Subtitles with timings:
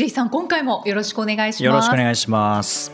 [0.00, 1.64] J さん今回もよろしくお願いします。
[1.64, 2.90] よろしくお願いします。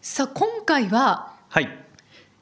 [0.00, 1.68] さあ今回ははい。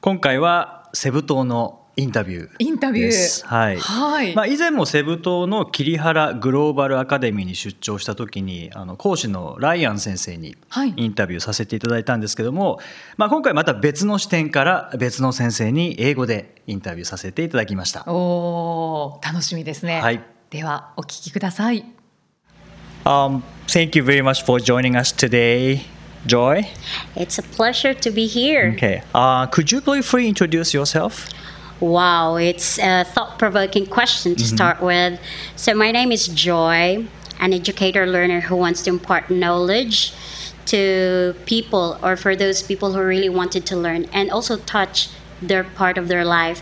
[0.00, 3.06] 今回はセブ島のインタビューインタビュー。
[3.06, 3.44] です。
[3.44, 4.36] はい、はい。
[4.36, 10.94] まあ、以前もセブ島の桐原グローバルアカデミーに出張した時にあの講師のライアン先生にはい。
[10.96, 12.78] インタビューさせていただいたんですけども、
[13.16, 18.04] まあ、今回また別の視点から別の先生に英語でインタビューさせていただきました。
[18.06, 21.85] おー楽しみですね、はいではお聞きください
[23.03, 25.81] Um, thank you very much for joining us today,
[26.27, 26.67] Joy.
[27.15, 28.73] It's a pleasure to be here.
[28.75, 29.01] Okay.
[29.15, 31.27] Uh, could you briefly introduce yourself?
[31.79, 35.19] Wow, it's a thought provoking question to start with.
[35.55, 37.07] So, my name is Joy,
[37.39, 40.13] an educator learner who wants to impart knowledge
[40.67, 45.09] to people or for those people who really wanted to learn and also touch
[45.41, 46.61] their part of their life.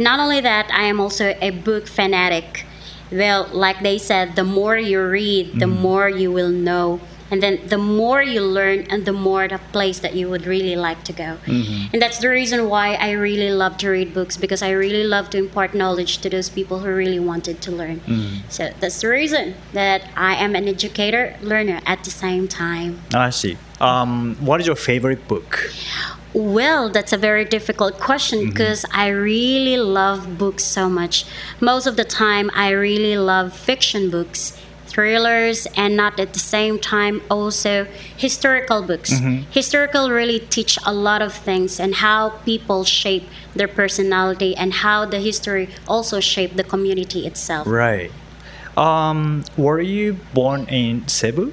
[0.00, 2.66] Not only that, I am also a book fanatic.
[3.11, 5.79] Well, like they said, the more you read, the mm.
[5.79, 7.01] more you will know.
[7.29, 10.75] And then the more you learn, and the more the place that you would really
[10.75, 11.37] like to go.
[11.45, 11.93] Mm-hmm.
[11.93, 15.29] And that's the reason why I really love to read books because I really love
[15.29, 18.01] to impart knowledge to those people who really wanted to learn.
[18.01, 18.49] Mm-hmm.
[18.49, 22.99] So that's the reason that I am an educator, learner at the same time.
[23.13, 23.57] I see.
[23.79, 25.71] Um, what is your favorite book?
[26.33, 31.25] Well, that's a very difficult question because I really love books so much.
[31.59, 34.57] Most of the time, I really love fiction books,
[34.87, 37.85] thrillers, and not at the same time also
[38.15, 39.11] historical books.
[39.51, 45.05] Historical really teach a lot of things and how people shape their personality and how
[45.05, 47.67] the history also shape the community itself.
[47.67, 48.11] Right.
[48.77, 51.51] Um, were you born in Cebu?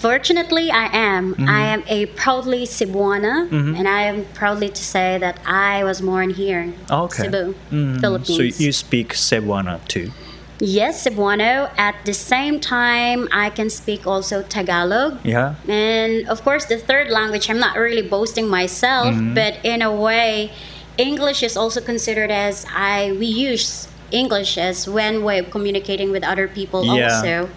[0.00, 1.34] Fortunately, I am.
[1.46, 6.30] I am a proudly Cebuana, and I am proudly to say that I was born
[6.30, 7.24] here Okay.
[7.24, 8.56] Cebu, Mm, Philippines.
[8.56, 10.10] So you speak Cebuana too.
[10.58, 11.68] Yes, Cebuano.
[11.76, 15.20] At the same time, I can speak also Tagalog.
[15.22, 15.56] Yeah.
[15.68, 19.34] And of course, the third language, I'm not really boasting myself, Mm-hmm.
[19.34, 20.52] but in a way,
[20.96, 26.24] English is also considered as I we use English as one way of communicating with
[26.24, 27.04] other people Yeah.
[27.20, 27.48] also.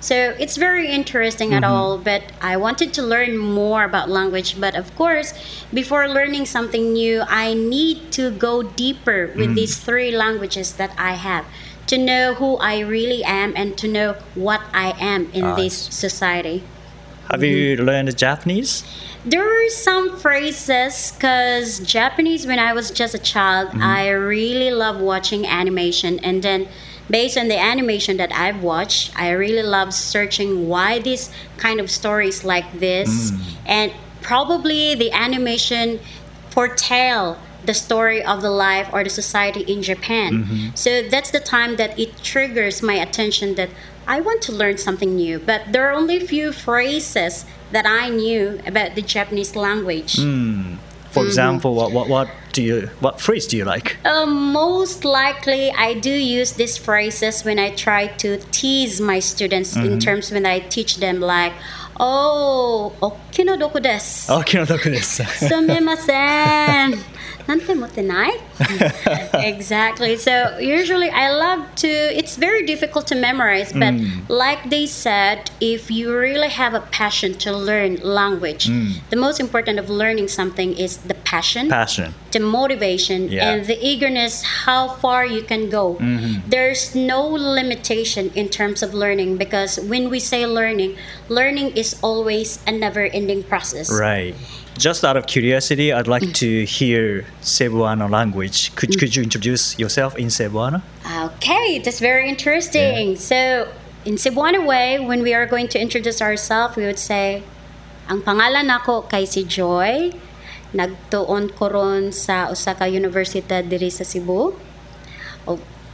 [0.00, 1.64] So it's very interesting Mm-hmm.
[1.64, 4.58] at all, but I wanted to learn more about language.
[4.58, 5.34] But of course,
[5.72, 9.36] before learning something new, I need to go deeper Mm.
[9.36, 11.44] with these three languages that I have
[11.88, 15.74] to know who I really am and to know what I am in I this
[15.76, 16.62] society.
[17.30, 18.82] Have you learned Japanese?
[19.24, 24.98] There are some phrases because Japanese, when I was just a child, I really love
[25.00, 26.18] watching animation.
[26.20, 26.66] And then,
[27.10, 31.90] based on the animation that I've watched, I really love searching why this kind of
[31.90, 33.30] stories like this.
[33.30, 33.40] Mm.
[33.66, 36.00] And probably the animation
[36.50, 40.44] foretell the story of the life or the society in Japan.
[40.44, 40.68] Mm-hmm.
[40.74, 43.70] So that's the time that it triggers my attention that
[44.06, 45.38] I want to learn something new.
[45.38, 50.16] But there are only a few phrases that I knew about the Japanese language.
[50.16, 50.78] Mm.
[51.10, 51.28] For mm-hmm.
[51.28, 53.96] example, what, what, what do you what phrase do you like?
[54.06, 59.76] Um, most likely, I do use these phrases when I try to tease my students
[59.76, 59.92] mm-hmm.
[59.92, 61.52] in terms when I teach them like.
[62.02, 64.32] Oh, okinodoku desu.
[64.32, 65.24] Okinodoku desu.
[65.48, 66.98] Sumimasen.
[67.50, 68.30] Nante nai?
[69.46, 70.16] exactly.
[70.16, 74.28] So usually I love to it's very difficult to memorize, but mm.
[74.28, 79.00] like they said, if you really have a passion to learn language, mm.
[79.10, 82.12] the most important of learning something is the passion Passion.
[82.32, 83.50] the motivation Yeah.
[83.50, 86.48] and the eagerness how far you can go mm-hmm.
[86.54, 87.22] there's no
[87.58, 90.96] limitation in terms of learning because when we say learning
[91.28, 94.34] learning is always a never ending process Right.
[94.78, 96.34] Just out of curiosity, I'd like mm.
[96.34, 98.74] to hear Cebuano language.
[98.76, 98.98] Could, mm.
[98.98, 100.82] could you introduce yourself in Cebuano?
[101.06, 103.16] okay that's very interesting.
[103.16, 103.68] So
[104.04, 107.42] in Cebuano way when we are going to introduce ourselves we would say
[108.08, 110.12] ang pangalan nako kay si Joy.
[110.70, 114.54] Nagtuon ko ron sa usa ka universidad diri sa Cebu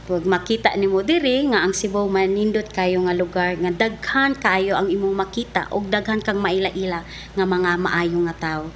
[0.07, 4.87] pag makita nimo diri nga ang Cebu manindot kayo nga lugar nga daghan kayo ang
[4.87, 7.03] imong makita og daghan kang maila-ila
[7.35, 8.67] nga mga maayo nga tawo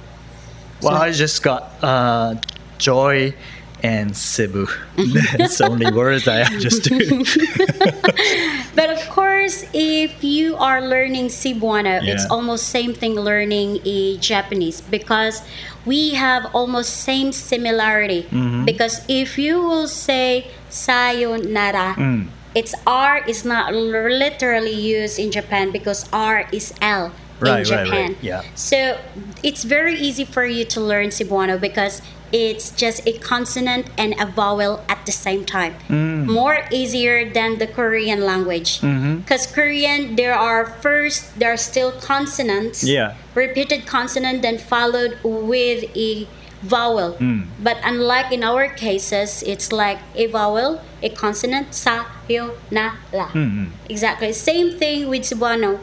[0.82, 2.34] Well, I just got uh,
[2.82, 3.38] Joy
[3.82, 4.66] and Cebu.
[5.36, 7.26] That's the only words I just understood.
[8.74, 14.80] But of course, if you are learning Cebuano, it's almost same thing learning a Japanese
[14.80, 15.42] because
[15.84, 18.22] we have almost same similarity.
[18.30, 18.64] Mm-hmm.
[18.64, 22.28] Because if you will say sayonara, Mm.
[22.54, 27.86] its R is not literally used in Japan because R is L Right, in right,
[27.86, 28.06] Japan.
[28.12, 28.16] right.
[28.22, 28.42] Yeah.
[28.54, 28.98] So
[29.42, 32.00] it's very easy for you to learn Cebuano because
[32.32, 35.74] it's just a consonant and a vowel at the same time.
[35.88, 36.26] Mm.
[36.26, 38.80] More easier than the Korean language.
[38.80, 39.18] Mm-hmm.
[39.18, 43.14] Because Korean, there are first, there are still consonants, Yeah.
[43.34, 46.26] repeated consonant, then followed with a
[46.62, 47.14] vowel.
[47.20, 47.46] Mm.
[47.60, 53.28] But unlike in our cases, it's like a vowel, a consonant, sa, yo, na, la.
[53.28, 53.66] Mm-hmm.
[53.90, 54.32] Exactly.
[54.32, 55.78] Same thing with Cebuano.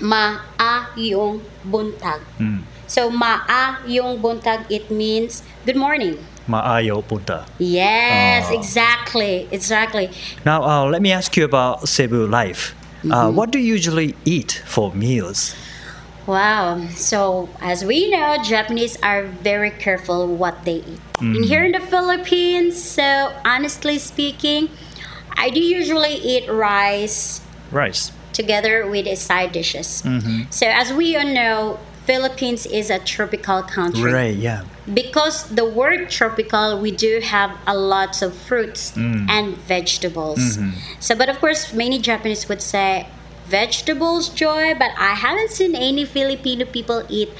[0.00, 2.20] Ma, a, yung, buntag.
[2.38, 2.62] Mm.
[2.94, 6.14] So, ma, a, yung, buntag, it means good morning.
[6.46, 7.42] Maayo punta.
[7.58, 8.54] Yes, Oh.
[8.54, 10.14] exactly, exactly.
[10.46, 12.70] Now, uh, let me ask you about Cebu life.
[13.02, 15.56] Uh, what do you usually eat for meals?
[16.30, 16.86] Wow.
[16.94, 21.02] So, as we know, Japanese are very careful what they eat.
[21.18, 24.70] And here in the Philippines, so honestly speaking,
[25.34, 27.42] I do usually eat rice
[27.74, 28.12] Rice.
[28.32, 30.06] together with side dishes.
[30.54, 34.12] So, as we all know, Philippines is a tropical country.
[34.12, 34.64] Right, yeah.
[34.92, 39.28] Because the word tropical, we do have a lots of fruits Mm.
[39.30, 40.58] and vegetables.
[40.58, 41.00] Mm-hmm.
[41.00, 43.06] So, but of course, many Japanese would say
[43.46, 47.30] vegetables joy, but I haven't seen any Filipino people eat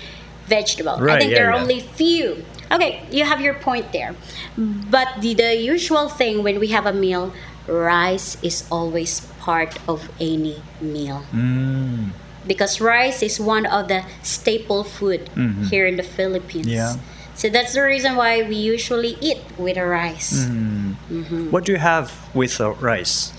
[0.47, 0.97] vegetable.
[0.97, 1.63] I think yeah, there are yeah.
[1.63, 2.45] only few.
[2.73, 4.15] Okay, you have your point there.
[4.57, 7.33] But the, the usual thing when we have a meal,
[7.69, 12.13] rice is always part of any meal Mm.
[12.47, 15.29] Because rice is one of the staple food
[15.71, 16.67] here in the Philippines.
[16.67, 16.77] Mm-hmm.
[16.77, 16.97] Yeah.
[17.35, 20.47] So that's the reason why we usually eat with a rice.
[20.47, 21.51] Mm-hmm.
[21.51, 23.33] What do you have with uh, rice?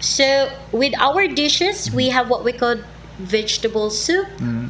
[0.00, 2.76] So with our dishes, we have what we call
[3.18, 4.28] vegetable soup,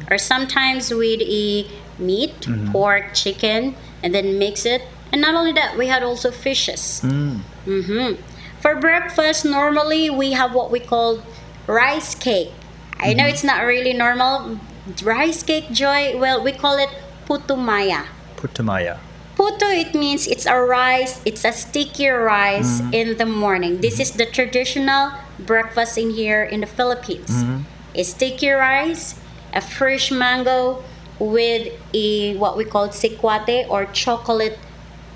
[0.09, 1.67] or sometimes with a
[1.99, 4.81] meat, pork, chicken, and then mix it.
[5.11, 7.01] And not only that, we had also fishes.
[7.01, 8.13] hmm
[8.59, 11.21] For breakfast, normally we have what we call
[11.67, 12.51] rice cake.
[13.01, 14.59] I know it's not really normal.
[15.03, 16.89] Rice cake, Joy, well, we call it
[17.25, 18.05] putumaya.
[18.37, 18.99] Putumaya.
[19.35, 22.93] Puto, it means it's a rice, it's a sticky rice mm-hmm.
[22.93, 23.81] in the morning.
[23.81, 24.01] This mm-hmm.
[24.01, 27.29] is the traditional breakfast in here in the Philippines.
[27.29, 27.61] Mm-hmm.
[27.95, 29.19] A sticky rice,
[29.53, 30.83] a fresh mango
[31.17, 34.57] with a what we call sikwate or chocolate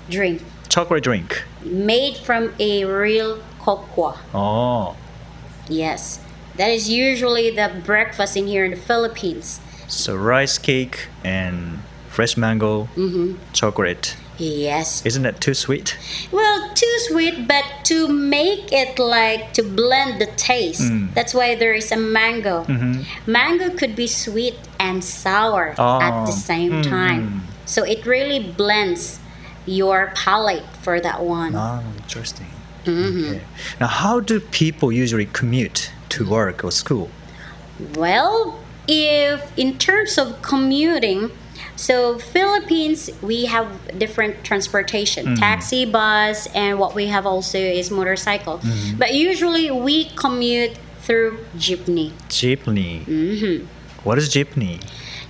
[0.08, 1.42] drink Chocolate drink.
[1.62, 4.14] made from a real cocoa.
[4.34, 4.96] Oh.
[5.68, 6.20] Yes.
[6.56, 9.60] That is usually the breakfast in here in the Philippines.
[9.88, 12.88] So rice cake and fresh mango,
[13.52, 14.16] chocolate.
[14.38, 15.04] Yes.
[15.06, 15.96] Isn't that too sweet?
[16.30, 20.82] Well, too sweet, but to make it like to blend the taste.
[20.82, 21.14] Mm.
[21.14, 22.66] That's why there is a mango.
[23.26, 26.22] Mango could be sweet and sour at Mm-hmm.
[26.22, 26.26] Oh.
[26.26, 26.88] the same Mm.
[26.88, 27.42] time.
[27.64, 29.20] So it really blends
[29.64, 31.54] your palate for that one.
[31.56, 32.46] Oh, interesting.
[32.86, 33.34] Mm-hmm.
[33.34, 33.42] Okay.
[33.80, 37.10] Now, how do people usually commute to work or school?
[37.94, 41.30] Well, if in terms of commuting,
[41.74, 45.34] so Philippines we have different transportation, mm-hmm.
[45.34, 48.58] taxi, bus, and what we have also is motorcycle.
[48.58, 48.98] Mm-hmm.
[48.98, 52.12] But usually we commute through jeepney.
[52.28, 53.04] Jeepney.
[53.04, 53.66] Mm-hmm.
[54.04, 54.82] What is jeepney?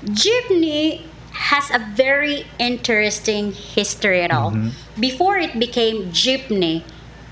[0.05, 4.57] Jeepney has a very interesting history at all.
[4.99, 6.83] Before it became jeepney,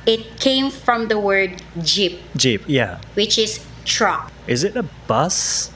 [0.07, 3.01] it came from the word jeep, Jeep, yeah.
[3.15, 4.33] which is truck.
[4.47, 5.71] Is it a bus?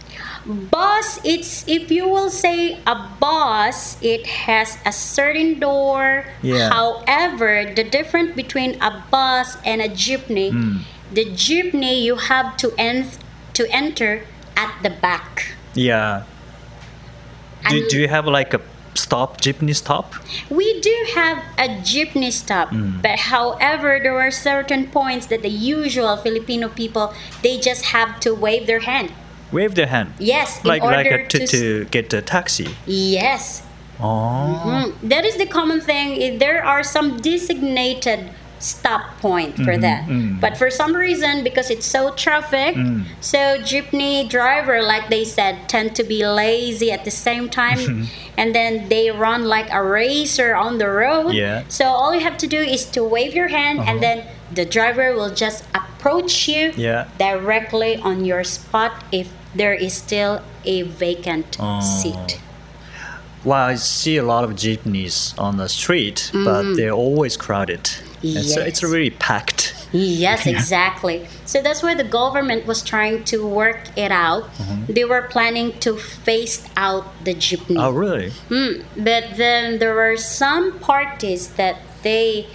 [0.47, 6.25] Bus, it's if you will say a bus, it has a certain door.
[6.41, 6.73] Yeah.
[6.73, 10.79] However, the difference between a bus and a jeepney, hmm.
[11.13, 13.11] the jeepney you have to en-
[13.53, 14.25] to enter
[14.57, 15.53] at the back.
[15.75, 16.25] Yeah.
[17.69, 18.63] Do, do you have like a
[18.95, 20.14] stop, jeepney stop?
[20.50, 22.68] We do have a jeepney stop,
[23.02, 28.35] but however, there are certain points that the usual Filipino people they just have to
[28.35, 29.12] wave their hand.
[29.50, 30.12] Wave their hand.
[30.18, 32.68] Yes, in Like, like a, to, to to get a taxi.
[32.87, 33.62] Yes,
[34.00, 34.62] Oh.
[34.64, 36.38] Mm, that is the common thing.
[36.38, 39.81] There are some designated stop point for mm-hmm.
[39.81, 40.09] that.
[40.09, 40.41] Mm-hmm.
[40.41, 43.05] But for some reason, because it's so traffic, mm.
[43.21, 48.55] so jeepney driver, like they said, tend to be lazy at the same time, and
[48.55, 51.33] then they run like a racer on the road.
[51.33, 51.65] Yeah.
[51.69, 54.00] So all you have to do is to wave your hand, and uh-huh.
[54.00, 57.09] then the driver will just approach you Yeah.
[57.19, 61.81] directly on your spot if there is still a vacant Oh.
[61.81, 62.41] seat.
[63.45, 66.75] Well, I see a lot of jeepneys on the street, but mm-hmm.
[66.75, 67.91] they're always crowded.
[68.23, 68.83] And so it's.
[68.83, 69.75] Really packed.
[69.93, 71.27] Yes, exactly.
[71.45, 74.45] So that's where the government was trying to work it out.
[74.57, 74.93] Mm-hmm.
[74.93, 77.77] They were planning to phase out the jeepney.
[77.83, 78.31] Oh, really?
[78.49, 82.47] Mm, but then there were some parties that they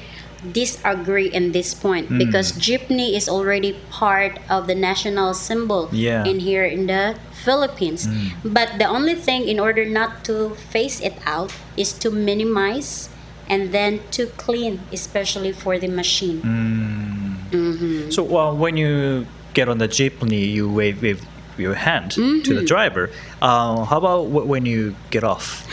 [0.52, 2.18] disagree in this point Hmm.
[2.18, 6.26] because jeepney is already part of the national symbol Yeah.
[6.26, 8.08] In here in the Philippines.
[8.44, 13.08] But the only thing in order not to phase it out is to minimize
[13.50, 16.42] and then to clean, especially for the machine.
[16.42, 18.10] Hmm.
[18.10, 21.26] So, well, when you get on the jeepney, you wave with
[21.58, 22.56] your hand to Mm-hmm.
[22.56, 23.10] the driver.
[23.42, 25.68] Uh, how about wh- when you get off?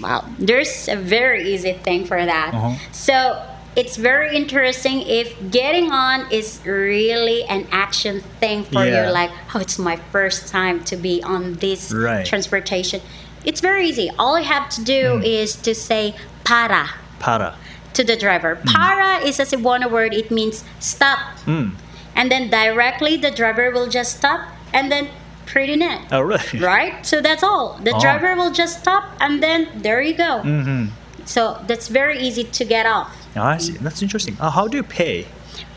[0.00, 2.54] Wow, there's a very easy thing for that.
[2.54, 2.76] Uh-huh.
[2.92, 3.42] So
[3.76, 9.06] it's very interesting if getting on is really an action thing for Yeah.
[9.06, 12.24] you, like, oh, it's my first time to be on this Right.
[12.26, 13.00] transportation.
[13.44, 14.10] It's very easy.
[14.18, 15.24] All you have to do Mm.
[15.24, 17.54] is to say para Para.
[17.94, 18.56] to the driver.
[18.56, 18.72] Mm.
[18.74, 21.18] Para is a Cebuano word, it means stop.
[21.46, 21.72] Mm.
[22.14, 24.40] And then directly the driver will just stop
[24.72, 25.08] and then
[25.46, 26.00] pretty neat.
[26.12, 26.58] Oh, really?
[26.60, 27.04] right?
[27.04, 27.78] So that's all.
[27.82, 28.00] The Oh.
[28.00, 30.40] driver will just stop and then there you go.
[30.44, 30.86] Mm-hmm.
[31.24, 33.10] So that's very easy to get off.
[33.36, 33.72] I see.
[33.80, 34.36] That's interesting.
[34.40, 35.26] Uh, how do you pay?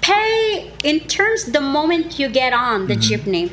[0.02, 3.52] Pay in terms the moment you get on the jeepney,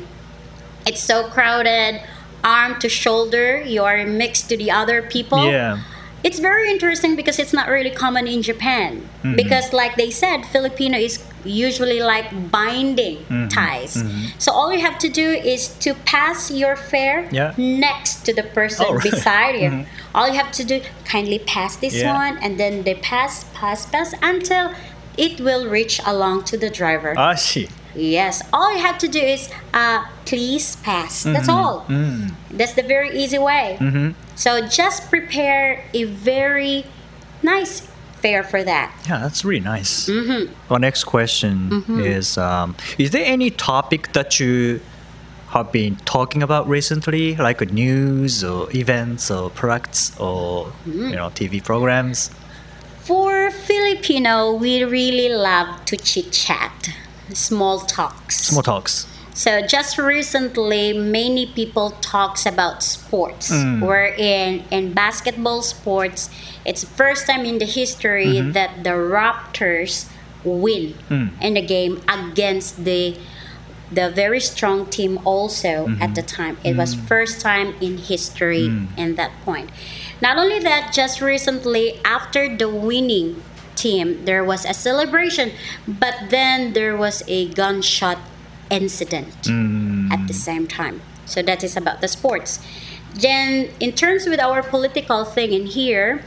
[0.85, 2.01] it's so crowded,
[2.43, 5.49] arm to shoulder, you are mixed to the other people.
[5.49, 5.79] Yeah.
[6.23, 9.01] It's very interesting because it's not really common in Japan.
[9.01, 9.35] Mm-hmm.
[9.35, 13.49] Because, like they said, Filipino is usually like binding mm-hmm.
[13.49, 13.97] ties.
[13.97, 14.39] Mm-hmm.
[14.39, 17.53] So, all you have to do is to pass your fare Yeah.
[17.57, 19.85] next to the person Oh, beside you.
[20.15, 22.13] All you have to do, kindly pass this Yeah.
[22.15, 24.71] one, and then they pass, pass, pass until
[25.17, 27.19] it will reach along to the driver.
[27.19, 27.67] I see.
[27.95, 31.23] Yes, all you have to do is uh, please pass.
[31.23, 31.49] That's Mm-hmm.
[31.49, 31.85] all.
[32.51, 33.77] That's the very easy way.
[34.35, 36.85] So just prepare a very
[37.43, 37.81] nice
[38.21, 38.91] fare for that.
[39.07, 40.07] Yeah, that's really nice.
[40.09, 40.53] Mm-hmm.
[40.73, 44.79] Our next question is: um, Is there any topic that you
[45.49, 51.09] have been talking about recently, like a news or events or products or Mm-hmm.
[51.09, 52.31] you know TV programs?
[53.01, 56.89] For Filipino, we really love to chit chat,
[57.33, 58.37] small talks.
[58.37, 59.07] Small talks.
[59.33, 63.51] So just recently, many people talks about sports.
[63.51, 63.81] Mm.
[63.81, 66.29] We're in in basketball sports,
[66.65, 68.51] it's the first time in the history mm-hmm.
[68.51, 70.09] that the Raptors
[70.43, 71.31] win mm.
[71.41, 73.17] in the game against the
[73.91, 76.01] the very strong team also mm-hmm.
[76.01, 76.57] at the time.
[76.63, 77.05] It was mm.
[77.05, 78.65] first time in history
[78.97, 79.69] in that point.
[80.19, 83.43] Not only that, just recently after the winning
[83.83, 85.51] team, there was a celebration,
[85.85, 88.17] but then there was a gunshot
[88.69, 90.09] incident mm.
[90.11, 91.01] at the same time.
[91.25, 92.59] So that is about the sports.
[93.13, 96.23] Then, in terms with our political thing in here,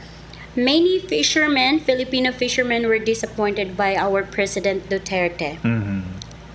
[0.55, 6.01] many fishermen, Filipino fishermen, were disappointed by our President Duterte mm-hmm.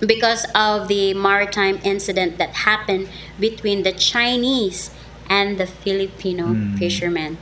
[0.05, 4.89] because of the maritime incident that happened between the Chinese
[5.29, 6.77] and the Filipino mm.
[6.79, 7.37] fishermen.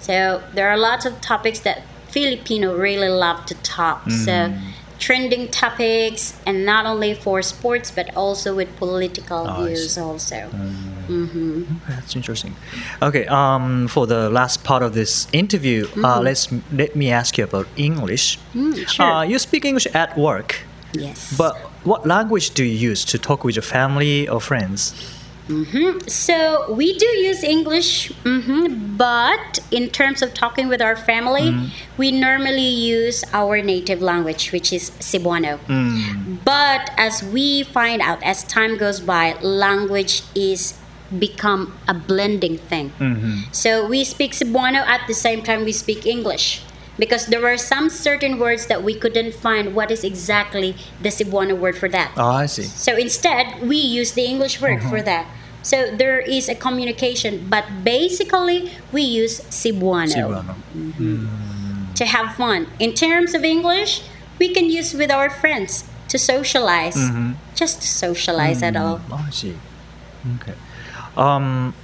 [0.00, 4.08] So there are lots of topics that Filipino really love to talk.
[4.10, 4.54] So
[5.02, 10.48] trending topics and not only for sports but also with political Oh, views also.
[11.88, 12.54] That's interesting.
[13.02, 17.44] Okay, um, for the last part of this interview, uh, let's let me ask you
[17.44, 18.38] about English.
[18.54, 19.06] Mm, sure.
[19.06, 20.60] Uh, you speak English at work,
[20.92, 21.36] yes.
[21.36, 21.54] but
[21.84, 24.94] what language do you use to talk with your family or friends?
[25.48, 26.06] Mm-hmm.
[26.08, 31.70] So we do use English, hmm but in terms of talking with our family, mm.
[31.96, 35.58] we normally use our native language, which is Cebuano.
[35.66, 36.38] Mm.
[36.44, 40.78] But as we find out as time goes by, language is
[41.18, 42.92] become a blending thing.
[43.00, 43.52] Mm-hmm.
[43.52, 46.62] So we speak Cebuano at the same time we speak English.
[47.02, 51.58] Because there were some certain words that we couldn't find what is exactly the Cebuano
[51.58, 52.12] word for that.
[52.16, 52.62] Oh, I see.
[52.62, 54.90] So instead, we use the English word Uh-huh.
[54.92, 55.26] for that.
[55.66, 60.54] So there is a communication, but basically we use Cebuano, Cebuano.
[61.98, 62.70] to have fun.
[62.78, 64.02] In terms of English,
[64.38, 67.34] we can use with our friends to socialize, Mm-hmm.
[67.58, 69.00] just to socialize at all.
[69.10, 69.54] Oh, I see.
[70.38, 70.54] Okay.
[71.18, 71.74] Um,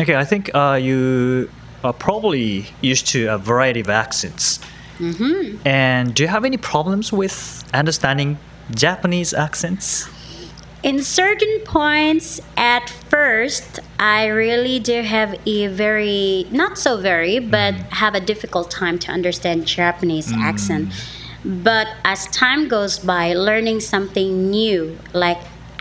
[0.00, 1.48] okay, I think uh, you
[1.84, 4.58] are probably used to a variety of accents.
[4.98, 5.66] Mm-hmm.
[5.66, 8.38] And do you have any problems with understanding
[8.70, 10.08] Japanese accents?
[10.82, 17.74] In certain points, at first, I really do have a very, not so very, but
[17.90, 20.92] have a difficult time to understand Japanese accent.
[21.44, 25.38] But as time goes by, learning something new, like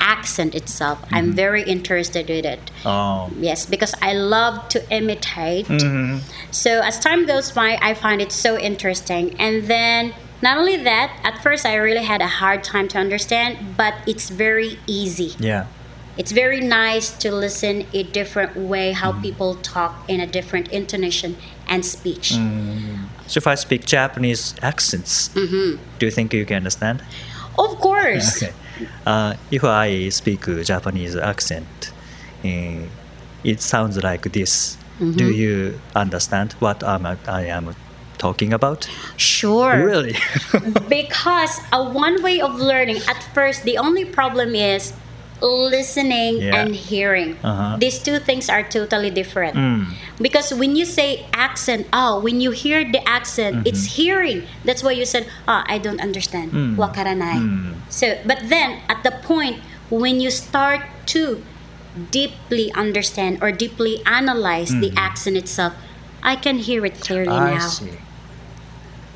[0.07, 0.97] accent itself.
[1.11, 2.63] I'm very interested in it.
[2.85, 3.29] Oh.
[3.39, 5.67] Yes, because I love to imitate.
[5.67, 6.19] Mm-hmm.
[6.51, 9.35] So as time goes by, I find it so interesting.
[9.39, 13.75] And then not only that, at first I really had a hard time to understand,
[13.75, 15.31] but it's very easy.
[15.39, 15.65] Yeah.
[16.17, 21.35] It's very nice to listen a different way how people talk in a different intonation
[21.67, 22.27] and speech.
[23.27, 25.77] So if I speak Japanese accents, Mm-hmm.
[25.99, 27.03] do you think you can understand?
[27.59, 28.41] Of course.
[28.43, 28.53] Okay.
[29.05, 31.91] Uh, if I speak Japanese accent,
[32.43, 32.85] eh,
[33.43, 34.77] it sounds like this.
[34.99, 35.11] Mm-hmm.
[35.11, 37.75] Do you understand what I'm, I am
[38.17, 38.89] talking about?
[39.17, 39.85] Sure.
[39.85, 40.15] Really?
[40.89, 44.93] because a one way of learning at first the only problem is
[45.41, 46.55] listening Yeah.
[46.65, 47.77] and hearing Uh-huh.
[47.77, 49.93] these two things are totally different Mm.
[50.19, 53.69] because when you say accent oh when you hear the accent Mm-hmm.
[53.69, 56.73] it's hearing that's why you said oh i don't understand Mm.
[56.75, 57.37] wakaranai
[57.89, 59.61] so but then at the point
[59.93, 60.81] when you start
[61.13, 61.45] to
[62.11, 65.73] deeply understand or deeply analyze the accent itself
[66.25, 67.53] i can hear it clearly Mm.
[67.53, 67.93] I now see.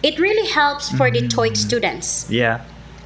[0.05, 1.29] it really helps for the Mm.
[1.33, 2.61] TOEIC students, Yeah.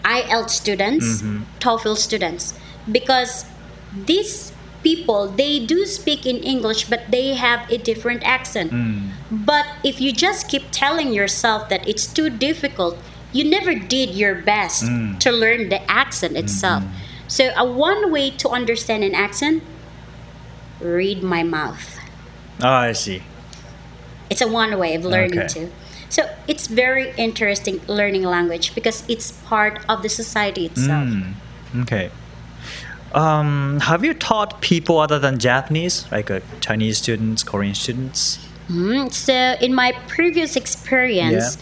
[0.05, 1.23] IELTS students,
[1.59, 2.53] TOEFL students,
[2.91, 3.45] because
[3.93, 4.51] these
[4.83, 8.69] people they do speak in English, but they have a different accent.
[8.71, 9.09] Hmm.
[9.31, 12.97] But if you just keep telling yourself that it's too difficult,
[13.33, 15.17] you never did your best hmm.
[15.17, 16.83] to learn the accent itself.
[16.83, 16.93] Hmm.
[17.27, 19.63] So, a one way to understand an accent,
[20.79, 21.97] read my mouth.
[22.61, 23.23] Oh, I see.
[24.29, 25.47] It's a one way of learning Okay.
[25.47, 25.71] too.
[26.09, 31.09] So it's very interesting learning language because it's part of the society itself.
[31.81, 32.09] Okay.
[33.13, 38.39] Um, have you taught people other than Japanese, like uh, Chinese students, Korean students?
[38.69, 41.57] Mm, So in my previous experience,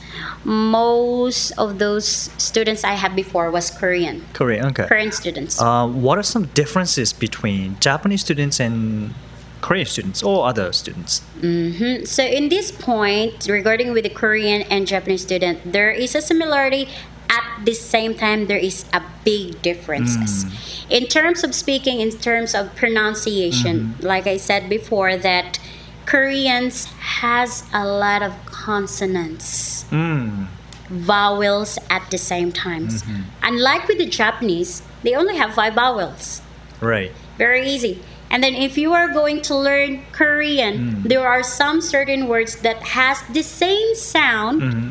[0.46, 2.08] most of those
[2.38, 4.24] students I had before was Korean.
[4.34, 4.66] Korean.
[4.68, 4.88] Okay.
[4.88, 5.62] Korean students.
[5.62, 9.14] Uh, what are some differences between Japanese students and
[9.62, 11.22] Korean students or other students?
[11.42, 12.08] Mhm.
[12.08, 16.88] So in this point, regarding with the Korean and Japanese student, there is a similarity.
[17.34, 20.46] At the same time, there is a big differences.
[20.46, 21.02] Mm.
[21.02, 24.06] In terms of speaking, in terms of pronunciation, mm-hmm.
[24.06, 25.58] like I said before, that
[26.06, 26.86] Koreans
[27.24, 30.48] has a lot of consonants, Mm.
[30.90, 33.02] vowels at the same times.
[33.02, 33.22] Mm-hmm.
[33.42, 36.42] Unlike with the Japanese, they only have five vowels
[36.82, 37.12] Right.
[37.38, 41.04] very easy and then if you are going to learn korean mm.
[41.04, 44.90] there are some certain words that has the same sound mm-hmm.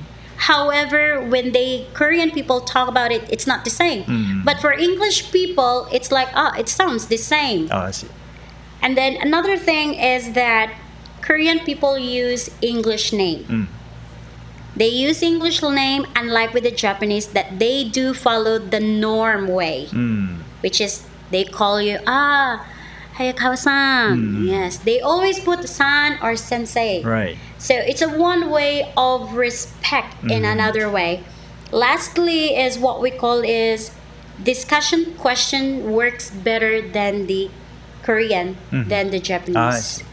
[0.50, 4.02] However when they korean people talk about it it's not the same.
[4.44, 7.68] But for english people it's like ah it sounds the same.
[7.70, 8.08] Oh, I see.
[8.82, 10.74] and then another thing is that
[11.22, 13.68] korean people use english name.
[14.74, 19.86] They use english name unlike with the japanese that they do follow the norm way
[19.92, 20.42] Mm.
[20.64, 22.66] which is they call you ah
[23.22, 24.18] Hayakawa-san.
[24.18, 24.46] Mm-hmm.
[24.46, 27.02] Yes, they always put san or sensei.
[27.02, 27.36] Right.
[27.58, 30.44] So it's a one way of respect in mm-hmm.
[30.44, 31.24] another way.
[31.70, 33.92] Lastly is what we call is
[34.42, 37.50] discussion question works better than the
[38.02, 38.88] Korean mm-hmm.
[38.88, 40.02] than the Japanese.
[40.02, 40.08] Ah,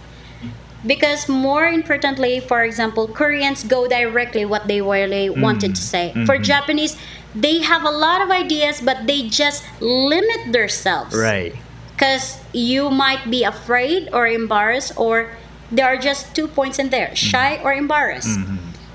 [0.86, 6.16] Because more importantly, for example, Koreans go directly what they really wanted to say.
[6.24, 6.96] For Japanese,
[7.36, 11.52] they have a lot of ideas, but they just limit themselves Right.
[12.00, 15.36] Because you might be afraid or embarrassed or
[15.70, 18.40] there are just two points in there shy or embarrassed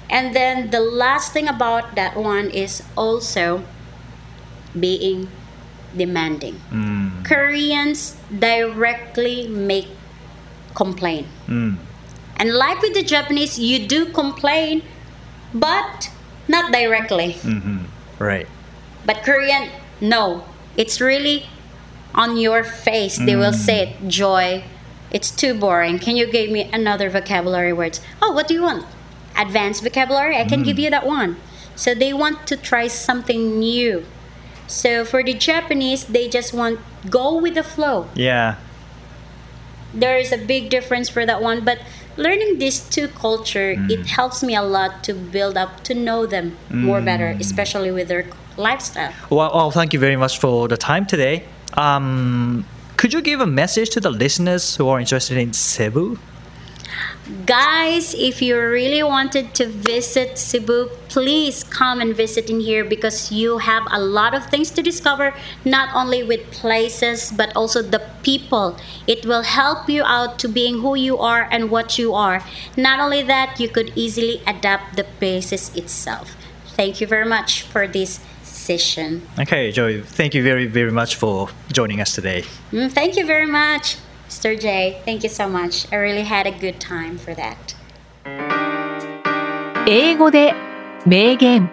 [0.09, 3.63] and then the last thing about that one is also
[4.73, 5.29] being
[5.95, 7.23] demanding Mm.
[7.29, 9.87] koreans directly make
[10.75, 11.77] complain Mm.
[12.41, 14.81] and like with the japanese you do complain
[15.53, 16.09] but
[16.49, 17.85] not directly hmm
[18.19, 18.47] Right.
[19.05, 19.69] but Korean,
[20.01, 20.45] no.
[20.79, 21.47] It's really
[22.15, 23.19] on your face.
[23.19, 23.67] They will mm.
[23.67, 24.65] say it, joy.
[25.11, 25.99] It's too boring.
[25.99, 28.01] Can you give me another vocabulary words?
[28.21, 28.87] Oh, what do you want?
[29.37, 30.37] Advanced vocabulary?
[30.37, 30.85] I can give mm.
[30.85, 31.37] you that one.
[31.77, 34.05] So they want to try something new.
[34.67, 38.09] So for the Japanese, they just want go with the flow.
[38.15, 38.57] Yeah.
[39.93, 41.79] There is a big difference for that one, but
[42.17, 43.91] learning these two culture, mm.
[43.91, 48.09] it helps me a lot to build up to know them more better, especially with
[48.09, 49.13] their lifestyle.
[49.31, 51.45] Well, well, thank you very much for the time today.
[51.75, 52.65] Um,
[52.97, 56.19] could you give a message to the listeners who are interested in Cebu?
[57.47, 63.33] Guys, if you really wanted to visit Cebu, please come and visit in here because
[63.33, 65.35] you have a lot of things to discover,
[65.65, 68.77] not only with places but also the people.
[69.07, 72.45] It will help you out to being who you are and what you are.
[72.77, 76.37] Not only that, you could easily adapt the places itself.
[76.77, 78.21] Thank you very much for this
[78.65, 79.23] session.
[79.39, 82.45] Okay, Joy, thank you very, very much for joining us today.
[82.73, 83.99] Mm, thank you very much,
[84.29, 84.59] Mr.
[84.59, 85.03] J.
[85.05, 85.87] Thank you so much.
[85.93, 87.77] I really had a good time for that.
[89.87, 90.55] 英語で
[91.05, 91.71] 名言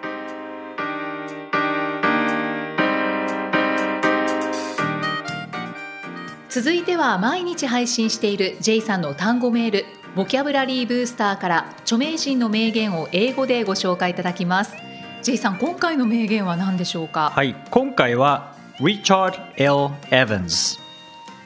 [6.50, 14.91] 続いては毎日配信している J さんの単語メールボキャブラリーブースターから著名人の名言を英語でご紹介いただきます
[15.22, 19.94] J さん今回の名言は何でしょうかはい、今回は Richard L.
[20.10, 20.80] Evans、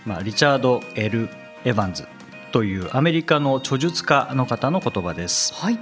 [0.06, 1.28] まあ、リチャード・ L・
[1.66, 2.08] エヴァンズ
[2.52, 5.52] というアメリカの著述家の方の言葉です。
[5.52, 5.78] はい、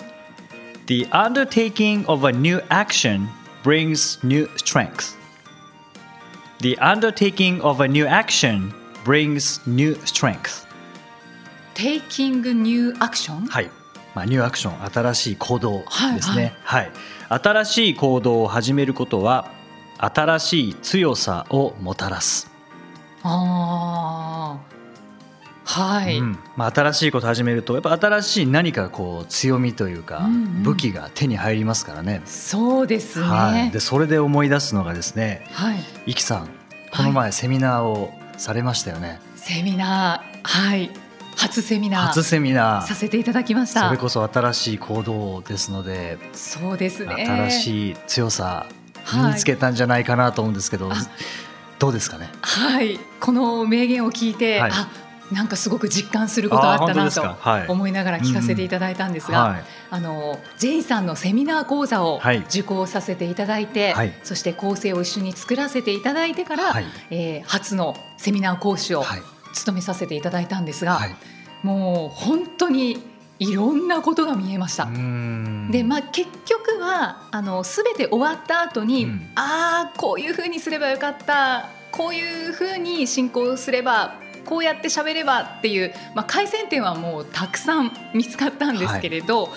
[0.86, 3.28] The undertaking of a new action
[3.62, 5.16] brings new strength.
[6.62, 8.72] The undertaking of a new action
[9.04, 10.66] brings new strength.
[11.76, 13.83] Taking new action はい。
[14.14, 16.54] まあ、ニューアクション、新しい行動ですね。
[16.62, 16.90] ははい。
[17.28, 19.50] 新しい行動を始めることは、
[19.98, 22.50] 新しい強さをもたらす。
[23.22, 24.74] ああ
[25.64, 26.38] はい、うん。
[26.56, 30.62] まあ、新しいこと始めるとやっぱ新しい何かこう強みというか、うんうん。
[30.62, 32.20] 武器が手に入りますからね。
[32.26, 33.26] そうですね。
[33.26, 35.78] はい、でそれで思い出すのがですねはい。
[36.06, 36.48] イキさん
[36.94, 40.90] この前セミナーをされましたよね、セミナーはい
[41.36, 42.86] 初セミナー初セミナー。
[42.86, 43.86] させていただきました。
[43.86, 47.26] それこそ新しい行動ですので、そうですね。
[47.26, 48.66] 新いしい強さ
[49.04, 49.22] はい。
[49.22, 50.94] 身につけたんじゃないかなと思うんですけど、あ
[51.78, 52.30] どうですかね？
[52.40, 52.98] はい。
[53.20, 54.70] この名言を聞いて、はい。
[54.72, 54.88] あ
[55.32, 59.64] なんかすごく実感することあったなと思いながら聞かせていただいたんですが、はい。
[59.90, 62.40] あの J さんのセミナー講座をはい。
[62.40, 64.12] 受講させていただいて、はい。
[64.22, 66.86] そして構成を一緒に作らせていただいてから、はい。
[67.10, 69.22] えー初のセミナー講師をはい
[69.54, 71.14] 務めさせていただいたんですが、はい。
[71.62, 73.02] もう本当に
[73.38, 74.84] いろんなことが見えました。
[75.70, 79.32] でまあ、結局はあの全て終わった後に、うん。
[79.34, 84.14] ああこういうふうにすればよかったこういうふうに進行すれば
[84.44, 89.50] こうやって喋ればっていう、まあ、改善点はもうたくさん見つかったんですけれど、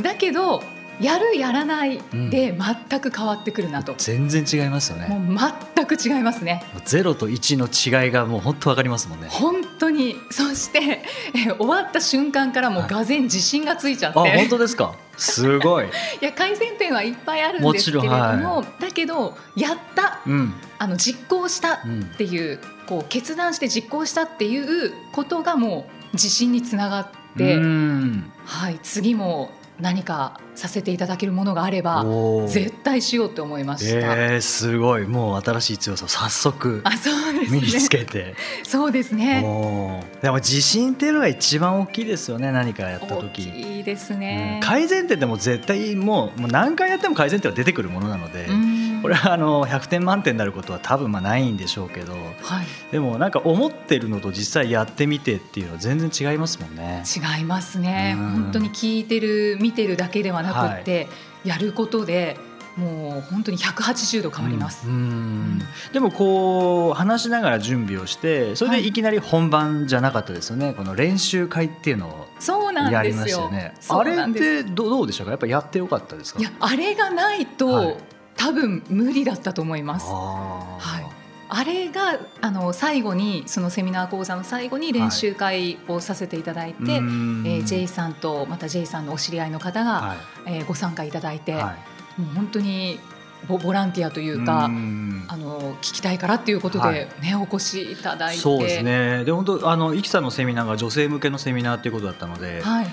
[0.00, 0.62] だけど
[1.00, 2.56] やるやらないで
[2.88, 5.08] 全く変わってくるなと、全然違いますよね。
[5.08, 5.38] もう
[5.74, 6.62] 全く違いますね。
[6.84, 7.66] ゼロと1の
[8.04, 9.28] 違いがもう本当わかりますもんね。
[9.30, 10.16] 本当に。
[10.30, 11.02] そして
[11.34, 14.94] え終わった瞬間からもうがぜん自信がついちゃって、あ本当ですか？
[15.16, 15.86] すごい。
[16.20, 20.20] いや改善点はいっぱいあるんもですけれども、はだけどやった。
[20.26, 20.54] うん。
[20.78, 28.32] あの実行したうんっていう、こう決断して実行したっていうことがもう自信につながって、うん。
[28.44, 32.04] はい、次も何かさせていただけるものがあれば
[32.48, 34.14] 絶対しようと思いました。
[34.16, 37.88] えー、すごいもう新しい強さを早速あそうです身につね。
[37.88, 39.42] けて、そうですね。
[39.44, 44.60] おーでも自信っていうのが一番大きいですよね何かやった大時きいですうんね。
[44.62, 48.69] 改善点でも絶対もうもう何回やっても改善点は出てくるものなので、うん
[49.00, 57.02] これはあの100点満点になることは多分まあないんでしょうけどはい、でもなんか思ってるのと実際やってみてっていうのは全然違いますもんね。
[57.06, 58.30] 違いますね、うん。
[58.30, 61.08] 本当に聞いてる見てるだけではなくって、
[61.44, 62.36] やることで
[62.76, 64.88] もう本当に180度変わります。
[64.88, 64.94] うん。
[64.94, 65.62] うん。
[65.92, 68.92] でもこう話しながら準備をしてそれでい。
[68.92, 73.22] きなり本番じゃなかったですよね、この練習会っていうのをそうなんやりですよ。
[73.22, 73.74] ましたよね。
[73.80, 75.30] そあれってどうどうでしたか？
[75.30, 76.40] やっぱやってよかったですか？
[76.40, 77.96] いやあれがないと、はい
[78.40, 80.06] 多分無理だったと思います。
[80.06, 81.06] はい。
[81.52, 87.46] あれがあの最後にそのセミナー講座の最後に練習会をさせていただいて、うーん。
[87.46, 91.76] えー J さんとまた J さんのお知り合いの方が、はえーご参加いただいて、いは
[92.16, 92.20] い。
[92.20, 92.98] もう本当に
[93.46, 95.26] ボボランティアというか、ん。
[95.28, 97.08] あの聞きたいからっていうことで、はい。
[97.20, 98.40] ねお越しいただいて。
[98.40, 99.24] そうですね。
[99.24, 102.86] で本当あのイキさんのセミナーが女性向けのセミナーっていうことだったので、はい。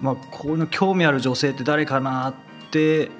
[0.00, 2.34] まあ、こういうの興味ある女性って誰かなっ
[2.70, 3.10] て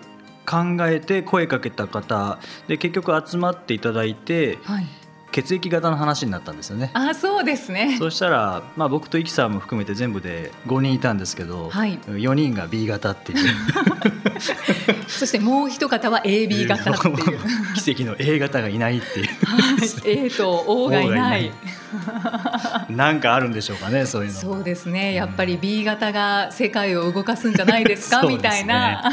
[0.47, 4.87] 考えて声かけた方で結局集まっていただいてはい。
[5.33, 6.91] 血液型の話になったんですよね。
[6.93, 7.97] あそうですね。
[7.99, 11.99] そしたら、まあ、僕とイキさんも含めて全部で5人いたんですけど、はい。
[11.99, 13.39] 4人が B 型っていう。
[15.09, 17.17] そしてもう一方は AB 型っていう。
[17.83, 19.27] 奇跡の A 型がいないっていう。
[19.47, 19.57] は
[20.15, 20.27] い。
[20.27, 21.51] A と O がいない。
[22.91, 25.15] なんかあるんでしょうかねそういうのそうですね。
[25.15, 28.37] やっぱり B 型が世界を動かすんじゃないですかそうですね。
[28.37, 29.13] みたいな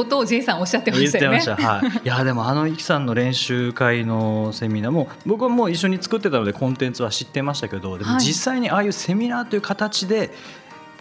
[0.00, 1.40] ことを J さんおっしゃってま言っしたよね。
[1.40, 8.20] てました、はい、 いやでもあのイキさんの練習会のセミナーも僕はもう一緒に作ってたのでコンテンツは知ってましたけどでもはい。
[8.20, 10.30] 実際にああいうセミナーという形で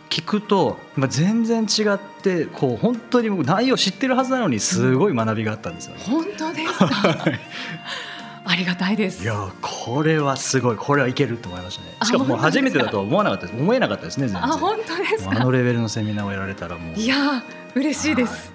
[0.10, 6.02] 聞くと、まあ、全然違ってこう本当に僕内容知ってるはずなのにすごい学びがあったんですよね。
[6.06, 6.88] 本当ですか？
[8.46, 9.24] ありがたいです。
[9.24, 10.76] いやこれはすごい。
[10.76, 11.96] これはいけると思いましたね。
[12.00, 13.60] あしかももう初めてだとは思わなかったです。
[13.60, 14.44] 思えなかったですね全然。
[14.44, 17.00] あ本当ですあかのレベルのセミナーをやられたらもう。
[17.00, 17.44] いや
[17.76, 18.52] 嬉しいです、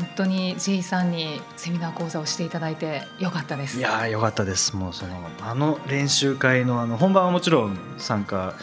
[0.00, 3.78] 本当に J さんにセミナー講座をしていただいてよかったです。
[3.78, 4.74] いやよかったです。
[4.74, 8.54] もうそのあの練習会のあの本番はもちろん参加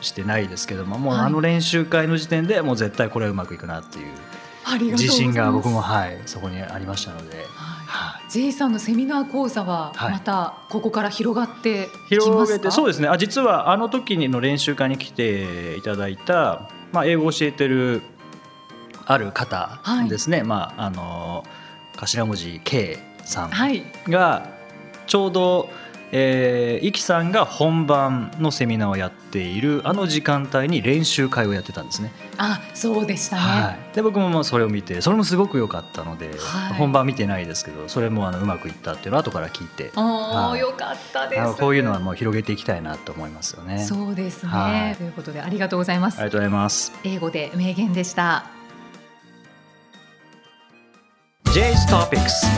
[0.00, 7.44] してないですけどももうあの練習会の時点でもう絶対これはうまくいくなっていう自信が僕もはいそこにありましたので。
[7.86, 13.08] はい、J さんのセミナー講座はまたここから広がって広げてそうですね。
[13.08, 18.02] あ実はあの時の練習会に来ていただいた、まあ、英語を教えてる
[19.06, 21.44] ある方ですね、はい、まああの
[21.96, 23.50] 頭文字 K さん
[24.08, 24.50] が
[25.06, 25.70] ちょうど、
[26.12, 32.10] えー、イキさんが本番のセミナーをやっているあの時間帯に練習会をやってたんですね。
[32.36, 40.02] あそうでしたね、はい、で僕もまあそれを見てそれもすごく良かったので、はい、本番見てないですけどそれもあのうまくいったっていうのを後から聞いてあ、
[40.50, 43.78] はい、よかったですこういうのはもう広げていきたいなと思いますよね。
[43.78, 46.18] そうですね、はい、ということでありがとうございます。
[46.18, 46.92] ありがとうございます。
[47.04, 48.63] 英語で名言でした。
[51.54, 52.48] J's Topics.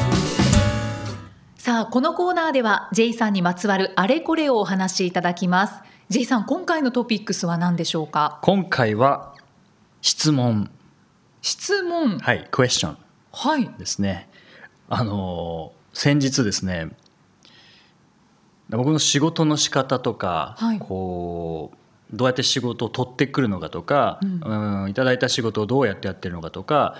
[1.58, 5.82] さあこのコーナーでは J さんにまつわるあれこれをお話しいただきます。
[6.08, 8.38] J さん今回のトピックスは何でしょうか？
[8.40, 9.34] 今回は
[10.00, 10.70] 質問。
[11.42, 12.18] 質問。
[12.20, 12.96] はい question
[13.32, 13.68] はい。
[13.78, 14.30] ですね。
[14.88, 16.88] あの先日ですね
[18.70, 26.96] 僕の仕事の仕方とか、はい、こうどうやって仕事を取ってくるのかとか、うん、うんいただいた仕事をどうやってやってるのかとか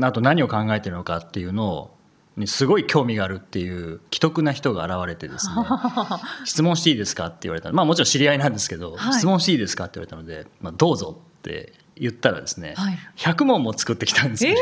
[0.00, 1.94] あと何を考えてるのかっていうのを
[2.36, 5.54] にすごい興味があるっていう既得な人が現れてですね
[6.44, 14.54] 質問していいですかって言われたまあもちろん知り合いなんですけど、はい、質問していいですかって言われたので、まあ、どうぞって言ったらですね、はい、100問も作ってきたんですよ、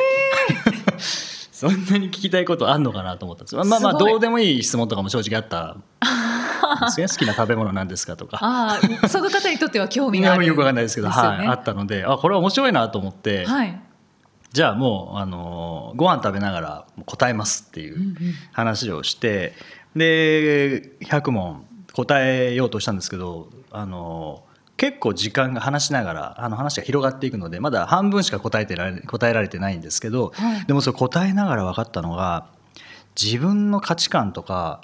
[0.51, 0.95] えー、
[1.51, 5.77] そんなに聞きたいことあんのかなと思ったんですまあまあどうでもいい質問とかも正直あった
[6.85, 7.07] ですね。
[7.09, 8.39] 好きな食べ物なんですかとか。
[8.43, 13.81] あその方にとっては興味があるよくわかんないですけど、ね、はい、あったのであこれは面白いなと思って、はい
[14.53, 18.15] じゃあもうあのご飯食べながら答えますっていう
[18.53, 19.55] 話をして、
[19.97, 24.45] で100問答えようとしたんですけどあの
[24.77, 32.47] 結構時間が話しながらあの話が広がっていくのでまだ半分しか答えてられ答えられてないんですけど、はい、でもそれ答えながら分かったのが
[33.21, 34.83] 自分の価値観とか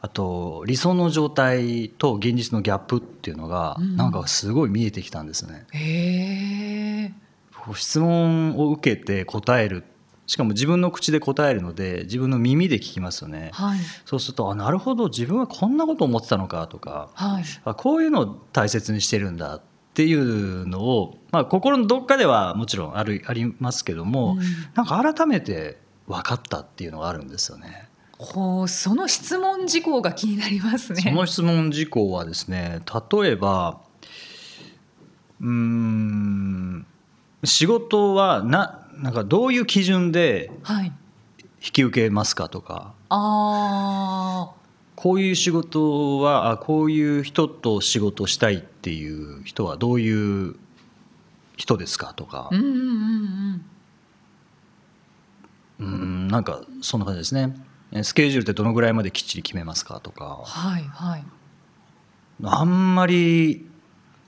[0.00, 5.66] あと理想の状態と現実のギャップっていうのが、うん、なんかすごい見えてきたんですね。
[5.72, 7.27] へー
[7.74, 9.84] 質問を受けて答える。
[10.26, 19.62] しかも自分の口で答えるので自分の耳で聞きますよね、はい、そうするとあなるほど自分はこんなこと思ってたのかとか、はい、あこういうのを大切にしてるんだっ
[19.94, 24.38] ていうのを、まあ、心のどっかではもちろんあるありますけども、うん、
[24.74, 27.88] なんか改めて分かったっていうのがあるんですよね。
[28.18, 31.00] ほうその質問事項が気になりますね。
[31.00, 32.80] その質問事項はですね
[33.12, 33.80] 例えば
[35.40, 36.86] うん
[37.44, 40.92] 仕事はななんかどういう基準で引
[41.72, 44.52] き受けますかとか、あ
[44.96, 50.56] こういう仕事はあこういう人と仕事したいっていう人はどういう
[51.56, 52.66] 人ですかとか、うんうん
[55.78, 57.54] うんうん、なんかそんな感じですね。
[58.02, 61.24] スケジュールってどのぐらいまできっちり決めますかとか、はいはい、
[62.42, 63.67] あんまり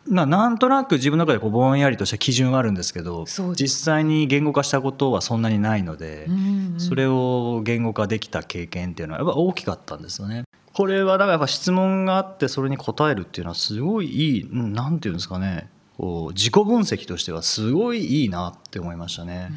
[0.08, 10.44] ななんとなく自分の中でこうぼんやりとした基準はあるんですけど実際に言語化したことはそんなにないので、うんうん、それを言語化できた経験っていうのはやっぱ大きかったんですよね。
[10.72, 15.68] これはだからやっぱ質問があってそれに答えるっていうのはすごいいい何て言うんですかね。
[16.00, 19.50] こう自己分析としてはすごいいいなって思いましたね。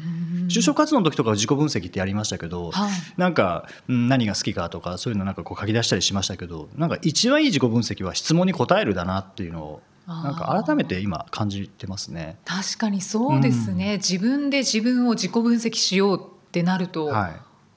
[0.48, 12.38] 就職活動の時とか自己分析ってやりましたけど、はい、なんか何が好きかとかそういうのなんかこう書き出したりしましたけどなんか一番いい自己分析は質問に答えるだなっていうのをなんか改めて今感じてますね。
[12.44, 17.28] 確かにそうですね、うん、自分で自分を自己分析しようってなると、は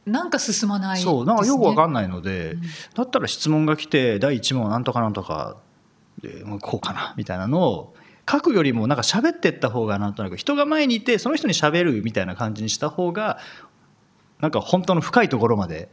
[0.05, 2.61] い、なんか進まない、ね、そうなんかよくわかんないので、うん、
[2.95, 5.57] だったら質問が来て第一問なんとかなんとか
[6.21, 7.95] でこうかなみたいなのを
[8.29, 13.39] 書くよりもなんか喋ってった方がなんとなく人が前にいてその人に喋るみたいな感じにした方が
[14.41, 15.89] なんか本当の深いところまで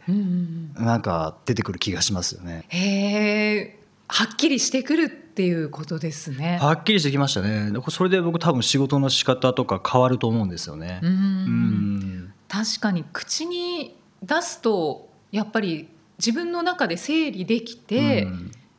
[0.75, 2.65] なんか出てくる気がしますよね。
[2.69, 3.84] へえ
[4.15, 6.59] はっきりしてくるっていうことですね。
[6.63, 7.73] はっきりしてきましたね。
[7.91, 11.01] それで僕多分仕事の仕方とか変わると思うんですよね。
[11.03, 12.33] うん。
[12.47, 18.29] 確かに口に出すとやっぱり自分の中で整理できて、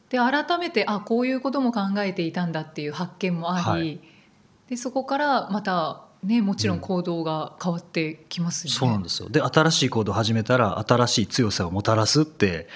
[0.08, 4.00] で改めてあこういうことも考えていたんだっていう発見もあり、はい、
[4.70, 9.30] でそこからまたね、もちろん行動が変わってきますよね、うん、そうなんですよ。
[9.30, 12.68] で新しい行動を始めたら新しい強さをもたらすって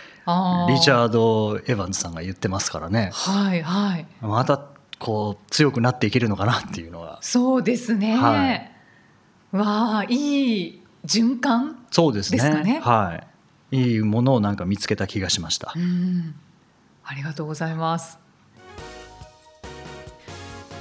[0.69, 3.11] リチャード・エヴァンズさんが言ってますからね。
[3.13, 4.05] はいはい。
[4.21, 4.61] また
[4.99, 7.19] こう強くなっていけるのかなっていうのは。
[7.21, 8.71] そうですね、はい、
[9.51, 11.77] わあいい循環？
[11.91, 12.81] そうですね。
[12.83, 13.21] は
[13.71, 13.77] い。
[13.77, 16.35] いいものをなんか見つけた気がしました、うん。
[17.03, 18.17] ありがとうございます。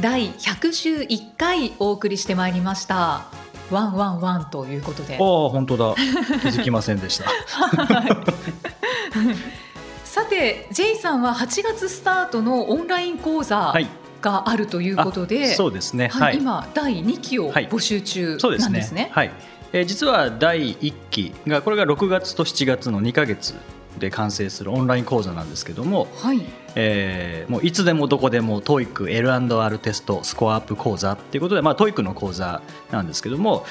[0.00, 3.26] 第111回お送りしてまいりました。
[3.70, 5.14] ワンワンワンということで。
[5.14, 5.94] ああ本当だ。
[5.96, 6.02] 気
[6.48, 7.26] づきませんでした
[10.04, 13.86] さて J さんは8月スタートのオンライン講座はい。
[14.20, 16.08] があるということで、あそうですね。
[16.08, 17.68] はい今第2期をはい。
[17.68, 18.64] 募集中そうですね。
[18.64, 19.10] なんですね。
[19.12, 19.30] はい、
[19.72, 23.54] えー実は第1期がこれが6月と7月の2か月
[23.98, 26.42] で完成するオンライン講座なんですけども、はい、
[26.80, 33.64] えーもういつでもどこでも TOEIC L&R テストスコアアップ講座っていうことで、まあ、TOEIC の講座なんですけども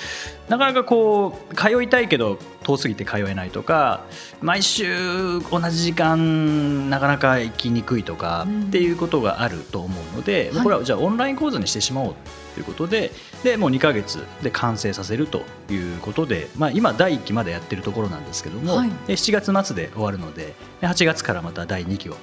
[0.49, 4.03] なかなかこう通いたいけど遠すぎて通えないとか
[4.41, 8.63] 毎週同じ時間なかなか行きにくいとかうん。
[8.67, 10.63] っていうことがあると思うので、はい。
[10.63, 12.15] これはじゃあオンライン講座にしてしまおう
[12.55, 13.11] ということで
[13.43, 18.89] でもう2ヶ月で完成させるということで、まあ、今第1期までやってるところなんですけども、はい。
[19.07, 22.17] で7月末で終わるのでで8月からまた第2期を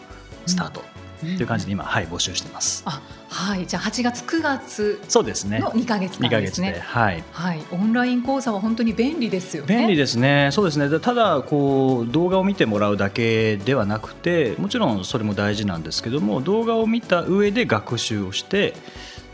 [0.47, 0.83] スタート
[1.21, 2.83] という感じで今、はい、募集してます。
[2.87, 3.01] あ
[3.35, 3.67] はい。
[3.67, 5.59] じゃあ8月9月そうですね。
[5.59, 6.85] の2ヶ月2ヶ月で、間ですね。
[6.85, 9.77] はい、はい、オンライン講座は本当に便利ですよね。
[9.77, 18.75] 便利ですね、そうですね、でただこう、動画を見てもらうだけではなくて、もちろんそれも大事なんですけども、動画を見た上で学習をして、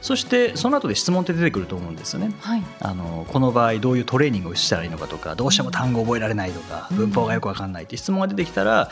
[0.00, 2.32] そしてその後で質問って出てくると思うんですよね。
[2.40, 6.96] はい、あのこの場合どういうトレーニングをしたらいいのかとかどうしても単語を覚えられないとかうん。
[6.96, 8.88] 文法がよく分かんないって質問が出てきたら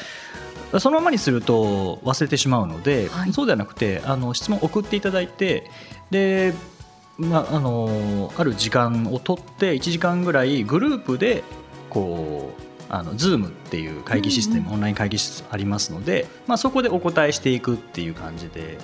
[0.79, 3.33] そのままにすると忘れてしまうので、はい。
[3.33, 5.71] そうではなくてあの質問を送っていただいて
[6.11, 6.53] で、
[7.17, 11.43] まあ、あのある時間を取って1時間ぐらいグループで
[11.89, 18.79] こうあの Zoom っていう会議システム、うんうんオンライン会議室ありますので、まあ、そこでお答えしていくっていう感じで。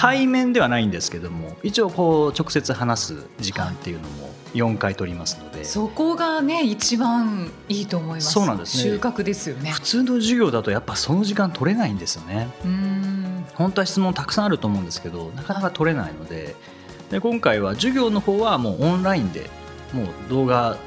[0.00, 8.32] 対面ではないんですけども一応こう直接話す時間っていうのも4回取りますので、そこがね一番いいと思います。
[8.32, 9.82] そうなんですね収穫ですよね普。
[9.82, 16.56] 通の授業だとやっぱその時間取れないんですよねうーん、本当は質問たくさんあると思うんですけどなかなか取れないので
[17.10, 19.50] で今回は授業の方はもうオンラインで
[19.92, 20.78] もう動画、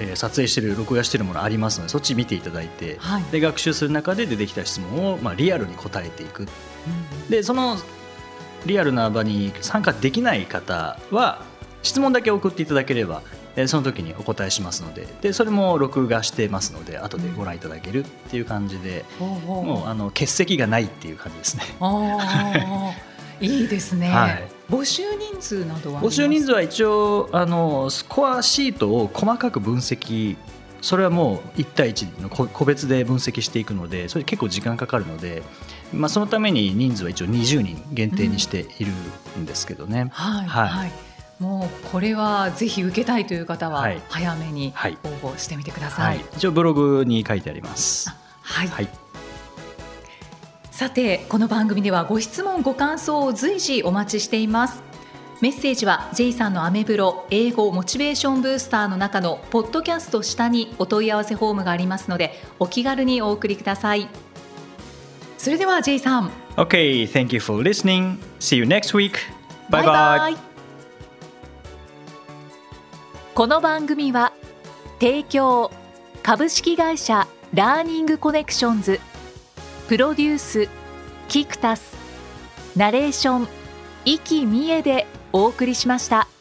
[0.00, 3.24] えー撮影してる録画してるものありますのでそっち見ていただいて、はい。
[3.24, 7.76] で学習する中で出てきた質問を、まあ、リアルに答えていくうんでその
[8.66, 11.42] リアルな場に参加できない方は
[11.82, 13.22] 質問だけ送っていただければ
[13.56, 21.64] えーその時にお答えしますのででそれも録画してますので後でご覧いただけるっていう感じで、ほうほうもうあの欠席がないっていう感じですね。
[23.40, 24.10] いいですね。
[24.10, 30.36] はい募集人数などはあります募集人数は一応あのスコアシートを細かく分析。
[30.80, 35.42] それはもう1対1の個個別で分析していくのでそれ結構時間かかるので、
[35.94, 38.92] まあ、そのために人数は一応20人限定にしている
[39.38, 40.08] んですけどね。
[40.12, 40.68] はい、はい。
[40.68, 40.92] はい、
[41.40, 44.02] もうこれはぜひ受けたいという方ははい。
[44.10, 44.98] 早めにはい。
[45.04, 46.02] 応募してみてくださ。
[46.02, 46.18] はい。
[46.18, 48.10] い、一応ブログに書いてあります。
[48.42, 48.88] はい、はい、
[50.74, 54.82] さてこの番組ではご質問ご感想を随時お待ちしています
[55.40, 64.08] メッセージは J さんのアメブロ英語モチベーションブースターの中のポッドキャスト下にお問い合わせフォームがありますのでお気軽にお送りください
[65.38, 68.18] それでは J さん Okay, thank you for listening.
[68.40, 69.12] See you next week.
[69.70, 69.84] Bye bye.
[69.84, 70.36] バイ
[73.32, 74.32] この番組は
[74.98, 75.70] 提供
[76.24, 78.98] 株式会社ラーニングコネクションズ
[79.88, 80.68] プロデュース
[81.28, 81.94] キクタス
[82.74, 83.48] ナレーション
[84.06, 86.33] 生きみえでお送りしました。